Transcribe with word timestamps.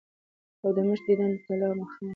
او 0.63 0.69
د 0.75 0.77
مشر 0.87 1.05
ديدن 1.07 1.29
له 1.35 1.39
تلۀ 1.45 1.67
خامخه 1.79 1.97
دي 2.05 2.07
ـ 2.07 2.09